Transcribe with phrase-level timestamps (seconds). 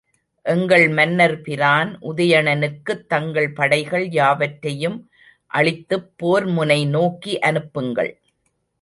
[0.45, 4.99] எங்கள் மன்னர் பிரான் உதயணனுக்குத் தங்கள் படைகள் யாவற்றையும்
[5.51, 8.13] அளித்துப் போர்முனை நோக்கி அனுப்புங்கள்.